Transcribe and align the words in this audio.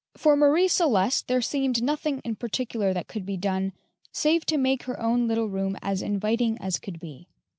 For 0.17 0.35
Marie 0.35 0.67
Celeste 0.67 1.27
there 1.27 1.43
seemed 1.43 1.83
nothing 1.83 2.21
in 2.25 2.35
particular 2.35 2.91
that 2.91 3.07
could 3.07 3.23
be 3.23 3.37
done, 3.37 3.71
save 4.11 4.47
to 4.47 4.57
make 4.57 4.81
her 4.85 4.99
own 4.99 5.27
little 5.27 5.47
room 5.47 5.77
as 5.83 6.01
inviting 6.01 6.57
as 6.57 6.79
could 6.79 6.99
be. 6.99 7.27